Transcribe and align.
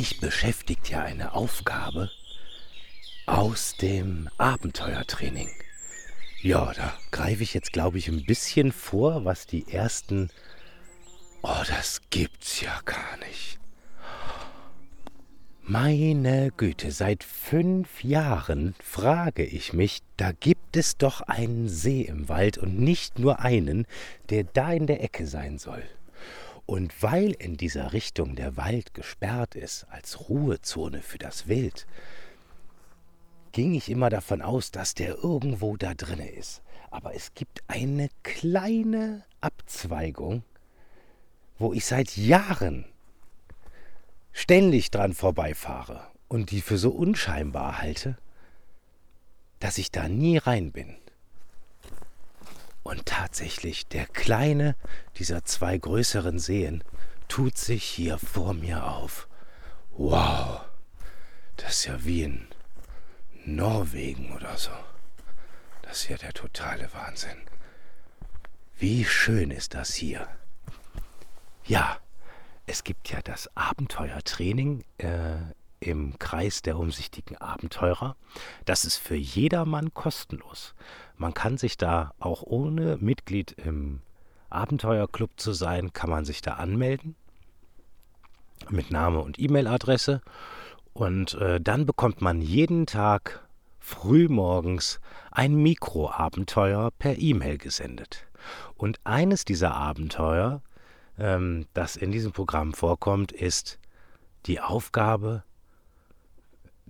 Mich 0.00 0.18
beschäftigt 0.18 0.88
ja 0.88 1.02
eine 1.02 1.34
Aufgabe 1.34 2.10
aus 3.26 3.76
dem 3.76 4.30
Abenteuertraining. 4.38 5.50
Ja, 6.40 6.72
da 6.72 6.94
greife 7.10 7.42
ich 7.42 7.52
jetzt, 7.52 7.74
glaube 7.74 7.98
ich, 7.98 8.08
ein 8.08 8.24
bisschen 8.24 8.72
vor, 8.72 9.26
was 9.26 9.46
die 9.46 9.70
ersten... 9.70 10.30
Oh, 11.42 11.62
das 11.68 12.00
gibt's 12.08 12.62
ja 12.62 12.80
gar 12.86 13.18
nicht. 13.28 13.58
Meine 15.60 16.50
Güte, 16.56 16.92
seit 16.92 17.22
fünf 17.22 18.02
Jahren 18.02 18.74
frage 18.82 19.44
ich 19.44 19.74
mich, 19.74 19.98
da 20.16 20.32
gibt 20.32 20.78
es 20.78 20.96
doch 20.96 21.20
einen 21.20 21.68
See 21.68 22.00
im 22.00 22.30
Wald 22.30 22.56
und 22.56 22.80
nicht 22.80 23.18
nur 23.18 23.40
einen, 23.40 23.86
der 24.30 24.44
da 24.44 24.72
in 24.72 24.86
der 24.86 25.04
Ecke 25.04 25.26
sein 25.26 25.58
soll. 25.58 25.82
Und 26.70 27.02
weil 27.02 27.32
in 27.32 27.56
dieser 27.56 27.92
Richtung 27.92 28.36
der 28.36 28.56
Wald 28.56 28.94
gesperrt 28.94 29.56
ist 29.56 29.88
als 29.90 30.28
Ruhezone 30.28 31.02
für 31.02 31.18
das 31.18 31.48
Wild, 31.48 31.84
ging 33.50 33.74
ich 33.74 33.90
immer 33.90 34.08
davon 34.08 34.40
aus, 34.40 34.70
dass 34.70 34.94
der 34.94 35.16
irgendwo 35.16 35.76
da 35.76 35.94
drinne 35.94 36.30
ist. 36.30 36.62
Aber 36.92 37.12
es 37.12 37.34
gibt 37.34 37.64
eine 37.66 38.08
kleine 38.22 39.24
Abzweigung, 39.40 40.44
wo 41.58 41.72
ich 41.72 41.86
seit 41.86 42.16
Jahren 42.16 42.84
ständig 44.30 44.92
dran 44.92 45.12
vorbeifahre 45.12 46.06
und 46.28 46.52
die 46.52 46.60
für 46.60 46.78
so 46.78 46.90
unscheinbar 46.92 47.78
halte, 47.82 48.16
dass 49.58 49.76
ich 49.76 49.90
da 49.90 50.08
nie 50.08 50.38
rein 50.38 50.70
bin. 50.70 50.94
Und 52.82 53.06
tatsächlich, 53.06 53.86
der 53.88 54.06
kleine 54.06 54.74
dieser 55.16 55.44
zwei 55.44 55.76
größeren 55.76 56.38
Seen 56.38 56.82
tut 57.28 57.58
sich 57.58 57.84
hier 57.84 58.18
vor 58.18 58.54
mir 58.54 58.86
auf. 58.86 59.28
Wow, 59.92 60.62
das 61.56 61.78
ist 61.78 61.84
ja 61.86 62.04
wie 62.04 62.22
in 62.22 62.48
Norwegen 63.44 64.34
oder 64.34 64.56
so. 64.56 64.70
Das 65.82 66.02
ist 66.02 66.08
ja 66.08 66.16
der 66.16 66.32
totale 66.32 66.92
Wahnsinn. 66.92 67.36
Wie 68.78 69.04
schön 69.04 69.50
ist 69.50 69.74
das 69.74 69.92
hier. 69.94 70.26
Ja, 71.66 71.98
es 72.66 72.82
gibt 72.84 73.10
ja 73.10 73.20
das 73.22 73.54
Abenteuertraining 73.56 74.84
äh, 74.98 75.36
im 75.80 76.18
Kreis 76.18 76.62
der 76.62 76.78
umsichtigen 76.78 77.36
Abenteurer. 77.38 78.16
Das 78.64 78.84
ist 78.84 78.96
für 78.96 79.16
jedermann 79.16 79.92
kostenlos. 79.94 80.74
Man 81.16 81.34
kann 81.34 81.58
sich 81.58 81.76
da 81.76 82.12
auch 82.20 82.42
ohne 82.42 82.98
Mitglied 82.98 83.52
im 83.52 84.02
Abenteuerclub 84.50 85.30
zu 85.36 85.52
sein, 85.52 85.92
kann 85.92 86.10
man 86.10 86.24
sich 86.24 86.42
da 86.42 86.54
anmelden 86.54 87.16
mit 88.68 88.90
Name 88.90 89.20
und 89.20 89.38
E-Mail-Adresse 89.38 90.20
und 90.92 91.34
äh, 91.34 91.60
dann 91.60 91.86
bekommt 91.86 92.20
man 92.20 92.42
jeden 92.42 92.86
Tag 92.86 93.48
frühmorgens 93.78 95.00
ein 95.30 95.54
Mikroabenteuer 95.54 96.90
per 96.98 97.18
E-Mail 97.18 97.58
gesendet. 97.58 98.26
Und 98.76 98.98
eines 99.04 99.44
dieser 99.44 99.74
Abenteuer, 99.74 100.62
ähm, 101.18 101.66
das 101.72 101.96
in 101.96 102.12
diesem 102.12 102.32
Programm 102.32 102.74
vorkommt, 102.74 103.32
ist 103.32 103.78
die 104.46 104.60
Aufgabe, 104.60 105.44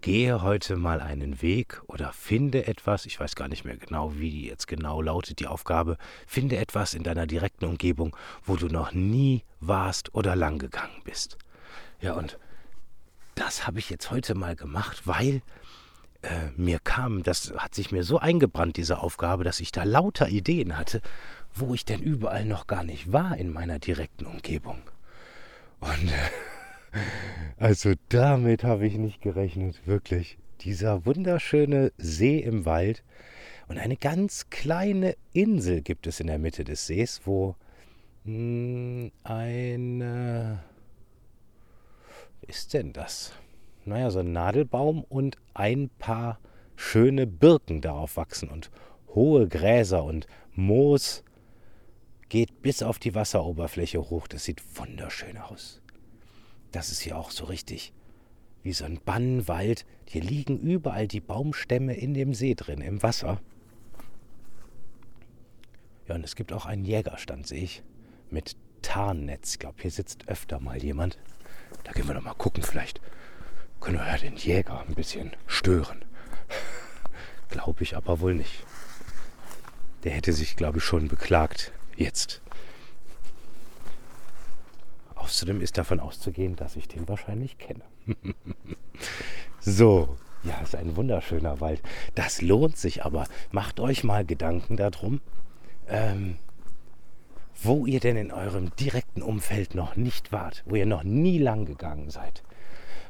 gehe 0.00 0.42
heute 0.42 0.76
mal 0.76 1.00
einen 1.00 1.42
Weg 1.42 1.82
oder 1.86 2.12
finde 2.12 2.66
etwas, 2.66 3.06
ich 3.06 3.18
weiß 3.18 3.34
gar 3.34 3.48
nicht 3.48 3.64
mehr 3.64 3.76
genau, 3.76 4.14
wie 4.18 4.30
die 4.30 4.46
jetzt 4.46 4.66
genau 4.66 5.02
lautet, 5.02 5.40
die 5.40 5.46
Aufgabe, 5.46 5.96
finde 6.26 6.56
etwas 6.56 6.94
in 6.94 7.02
deiner 7.02 7.26
direkten 7.26 7.64
Umgebung, 7.64 8.16
wo 8.44 8.56
du 8.56 8.68
noch 8.68 8.92
nie 8.92 9.42
warst 9.60 10.14
oder 10.14 10.36
lang 10.36 10.58
gegangen 10.58 11.02
bist. 11.04 11.38
Ja, 12.00 12.14
und 12.14 12.38
das 13.34 13.66
habe 13.66 13.78
ich 13.78 13.90
jetzt 13.90 14.10
heute 14.10 14.34
mal 14.34 14.56
gemacht, 14.56 15.06
weil 15.06 15.42
äh, 16.22 16.50
mir 16.56 16.78
kam, 16.78 17.22
das 17.22 17.52
hat 17.56 17.74
sich 17.74 17.92
mir 17.92 18.02
so 18.02 18.18
eingebrannt, 18.18 18.76
diese 18.76 18.98
Aufgabe, 18.98 19.44
dass 19.44 19.60
ich 19.60 19.72
da 19.72 19.84
lauter 19.84 20.28
Ideen 20.28 20.76
hatte, 20.76 21.00
wo 21.54 21.74
ich 21.74 21.84
denn 21.84 22.02
überall 22.02 22.44
noch 22.44 22.66
gar 22.66 22.84
nicht 22.84 23.12
war 23.12 23.36
in 23.36 23.52
meiner 23.52 23.78
direkten 23.78 24.26
Umgebung. 24.26 24.82
Und 25.80 26.08
äh, 26.08 26.30
also 27.58 27.94
damit 28.08 28.64
habe 28.64 28.86
ich 28.86 28.96
nicht 28.96 29.20
gerechnet, 29.20 29.86
wirklich. 29.86 30.38
Dieser 30.62 31.04
wunderschöne 31.04 31.92
See 31.98 32.38
im 32.38 32.64
Wald 32.64 33.04
und 33.68 33.78
eine 33.78 33.96
ganz 33.96 34.48
kleine 34.48 35.16
Insel 35.32 35.82
gibt 35.82 36.06
es 36.06 36.20
in 36.20 36.28
der 36.28 36.38
Mitte 36.38 36.64
des 36.64 36.86
Sees, 36.86 37.22
wo 37.24 37.56
mh, 38.24 38.32
hm, 38.32 39.12
eine 39.24 40.60
ist 42.46 42.74
denn 42.74 42.92
das? 42.92 43.32
Naja, 43.84 44.10
so 44.10 44.20
ein 44.20 44.32
Nadelbaum 44.32 45.04
und 45.04 45.36
ein 45.54 45.90
paar 45.98 46.38
schöne 46.76 47.26
Birken 47.26 47.80
darauf 47.80 48.16
wachsen 48.16 48.48
und 48.48 48.70
hohe 49.14 49.48
Gräser 49.48 50.04
und 50.04 50.26
Moos 50.54 51.24
geht 52.28 52.62
bis 52.62 52.82
auf 52.82 52.98
die 52.98 53.14
Wasseroberfläche 53.14 54.10
hoch. 54.10 54.26
Das 54.26 54.44
sieht 54.44 54.62
wunderschön 54.78 55.38
aus. 55.38 55.82
Das 56.76 56.90
ist 56.90 57.00
hier 57.00 57.16
auch 57.16 57.30
so 57.30 57.46
richtig 57.46 57.94
wie 58.62 58.74
so 58.74 58.84
ein 58.84 59.00
Bannenwald. 59.02 59.86
Hier 60.04 60.20
liegen 60.20 60.58
überall 60.58 61.08
die 61.08 61.20
Baumstämme 61.20 61.94
in 61.94 62.12
dem 62.12 62.34
See 62.34 62.54
drin, 62.54 62.82
im 62.82 63.02
Wasser. 63.02 63.40
Ja, 66.06 66.16
und 66.16 66.22
es 66.22 66.36
gibt 66.36 66.52
auch 66.52 66.66
einen 66.66 66.84
Jägerstand, 66.84 67.46
sehe 67.46 67.62
ich, 67.62 67.82
mit 68.28 68.58
Tarnnetz. 68.82 69.52
Ich 69.52 69.58
glaube, 69.58 69.80
hier 69.80 69.90
sitzt 69.90 70.28
öfter 70.28 70.60
mal 70.60 70.76
jemand. 70.76 71.18
Da 71.84 71.92
gehen 71.92 72.06
wir 72.08 72.14
doch 72.14 72.22
mal 72.22 72.34
gucken, 72.34 72.62
vielleicht 72.62 73.00
können 73.80 73.96
wir 73.96 74.06
ja 74.06 74.18
den 74.18 74.36
Jäger 74.36 74.82
ein 74.86 74.94
bisschen 74.94 75.34
stören. 75.46 76.04
glaube 77.48 77.84
ich 77.84 77.96
aber 77.96 78.20
wohl 78.20 78.34
nicht. 78.34 78.66
Der 80.04 80.12
hätte 80.12 80.34
sich, 80.34 80.56
glaube 80.56 80.76
ich, 80.76 80.84
schon 80.84 81.08
beklagt. 81.08 81.72
Jetzt. 81.96 82.42
Außerdem 85.26 85.60
ist 85.60 85.76
davon 85.76 85.98
auszugehen, 85.98 86.54
dass 86.54 86.76
ich 86.76 86.86
den 86.86 87.08
wahrscheinlich 87.08 87.58
kenne. 87.58 87.82
so, 89.60 90.16
ja, 90.44 90.60
ist 90.62 90.76
ein 90.76 90.94
wunderschöner 90.94 91.60
Wald. 91.60 91.82
Das 92.14 92.42
lohnt 92.42 92.76
sich 92.76 93.04
aber. 93.04 93.26
Macht 93.50 93.80
euch 93.80 94.04
mal 94.04 94.24
Gedanken 94.24 94.76
darum, 94.76 95.20
ähm, 95.88 96.36
wo 97.60 97.86
ihr 97.86 97.98
denn 97.98 98.16
in 98.16 98.30
eurem 98.30 98.70
direkten 98.76 99.20
Umfeld 99.20 99.74
noch 99.74 99.96
nicht 99.96 100.30
wart, 100.30 100.62
wo 100.64 100.76
ihr 100.76 100.86
noch 100.86 101.02
nie 101.02 101.38
lang 101.38 101.64
gegangen 101.64 102.08
seid. 102.08 102.44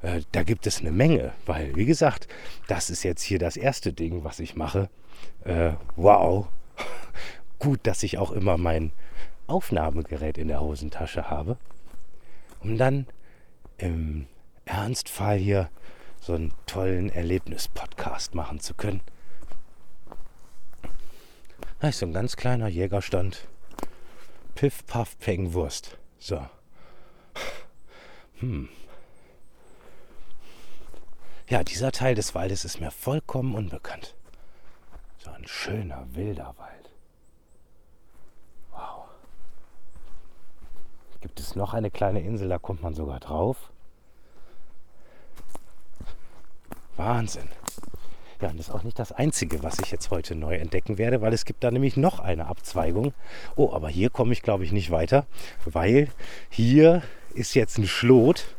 Äh, 0.00 0.22
da 0.32 0.44
gibt 0.44 0.66
es 0.66 0.80
eine 0.80 0.92
Menge, 0.92 1.32
weil, 1.44 1.76
wie 1.76 1.84
gesagt, 1.84 2.26
das 2.68 2.88
ist 2.88 3.02
jetzt 3.02 3.20
hier 3.20 3.38
das 3.38 3.58
erste 3.58 3.92
Ding, 3.92 4.24
was 4.24 4.40
ich 4.40 4.56
mache. 4.56 4.88
Äh, 5.44 5.72
wow, 5.96 6.48
gut, 7.58 7.80
dass 7.82 8.02
ich 8.02 8.16
auch 8.16 8.30
immer 8.32 8.56
mein 8.56 8.92
Aufnahmegerät 9.46 10.38
in 10.38 10.48
der 10.48 10.62
Hosentasche 10.62 11.28
habe, 11.28 11.58
um 12.60 12.78
dann 12.78 13.06
im 13.76 14.26
Ernstfall 14.64 15.38
hier 15.38 15.70
so 16.20 16.34
einen 16.34 16.52
tollen 16.66 17.10
Erlebnis-Podcast 17.10 18.34
machen 18.34 18.60
zu 18.60 18.74
können. 18.74 19.00
Da 21.80 21.88
ist 21.88 22.00
so 22.00 22.06
ein 22.06 22.12
ganz 22.12 22.36
kleiner 22.36 22.68
Jägerstand 22.68 23.46
Piff, 24.54 24.84
Paff, 24.86 25.16
Peng, 25.20 25.52
Wurst. 25.52 25.98
So. 26.18 26.44
Hm. 28.40 28.68
Ja, 31.48 31.62
dieser 31.62 31.92
Teil 31.92 32.16
des 32.16 32.34
Waldes 32.34 32.64
ist 32.64 32.80
mir 32.80 32.90
vollkommen 32.90 33.54
unbekannt. 33.54 34.16
So 35.18 35.30
ein 35.30 35.46
schöner, 35.46 36.06
wilder 36.10 36.54
Wald. 36.58 36.90
Wow. 38.72 39.04
Es 41.48 41.56
noch 41.56 41.72
eine 41.72 41.90
kleine 41.90 42.20
Insel, 42.20 42.50
da 42.50 42.58
kommt 42.58 42.82
man 42.82 42.92
sogar 42.92 43.20
drauf. 43.20 43.72
Wahnsinn. 46.96 47.48
Ja, 48.42 48.50
und 48.50 48.58
das 48.58 48.68
ist 48.68 48.74
auch 48.74 48.82
nicht 48.82 48.98
das 48.98 49.12
Einzige, 49.12 49.62
was 49.62 49.78
ich 49.78 49.90
jetzt 49.90 50.10
heute 50.10 50.34
neu 50.34 50.56
entdecken 50.56 50.98
werde, 50.98 51.22
weil 51.22 51.32
es 51.32 51.46
gibt 51.46 51.64
da 51.64 51.70
nämlich 51.70 51.96
noch 51.96 52.20
eine 52.20 52.48
Abzweigung. 52.48 53.14
Oh, 53.56 53.72
aber 53.72 53.88
hier 53.88 54.10
komme 54.10 54.34
ich, 54.34 54.42
glaube 54.42 54.62
ich, 54.62 54.72
nicht 54.72 54.90
weiter, 54.90 55.24
weil 55.64 56.08
hier 56.50 57.02
ist 57.32 57.54
jetzt 57.54 57.78
ein 57.78 57.86
Schlot. 57.86 58.54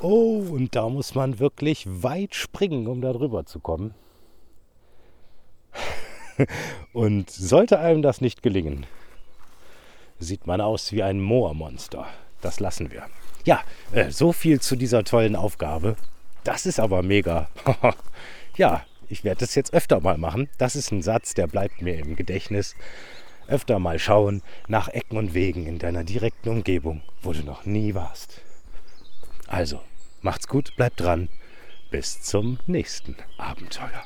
Oh, 0.00 0.44
und 0.50 0.74
da 0.74 0.88
muss 0.88 1.14
man 1.14 1.38
wirklich 1.38 1.86
weit 1.86 2.34
springen, 2.34 2.88
um 2.88 3.00
da 3.00 3.12
drüber 3.12 3.46
zu 3.46 3.60
kommen. 3.60 3.94
und 6.92 7.30
sollte 7.30 7.78
einem 7.78 8.02
das 8.02 8.20
nicht 8.20 8.42
gelingen, 8.42 8.84
sieht 10.18 10.46
man 10.46 10.60
aus 10.60 10.92
wie 10.92 11.02
ein 11.02 11.20
Moormonster. 11.20 12.06
Das 12.40 12.60
lassen 12.60 12.90
wir. 12.90 13.04
Ja, 13.44 13.62
äh, 13.92 14.10
so 14.10 14.32
viel 14.32 14.60
zu 14.60 14.76
dieser 14.76 15.04
tollen 15.04 15.36
Aufgabe. 15.36 15.96
Das 16.44 16.66
ist 16.66 16.80
aber 16.80 17.02
mega. 17.02 17.48
ja, 18.56 18.84
ich 19.08 19.24
werde 19.24 19.40
das 19.40 19.54
jetzt 19.54 19.72
öfter 19.74 20.00
mal 20.00 20.18
machen. 20.18 20.48
Das 20.58 20.76
ist 20.76 20.92
ein 20.92 21.02
Satz, 21.02 21.34
der 21.34 21.46
bleibt 21.46 21.82
mir 21.82 21.98
im 21.98 22.16
Gedächtnis. 22.16 22.76
Öfter 23.46 23.78
mal 23.78 23.98
schauen 23.98 24.42
nach 24.66 24.88
Ecken 24.88 25.16
und 25.16 25.34
Wegen 25.34 25.66
in 25.66 25.78
deiner 25.78 26.04
direkten 26.04 26.50
Umgebung, 26.50 27.02
wo 27.22 27.32
du 27.32 27.42
noch 27.42 27.64
nie 27.64 27.94
warst. 27.94 28.42
Also, 29.46 29.80
Macht's 30.20 30.48
gut, 30.48 30.74
bleibt 30.76 31.00
dran. 31.00 31.28
Bis 31.90 32.20
zum 32.22 32.58
nächsten 32.66 33.16
Abenteuer. 33.38 34.02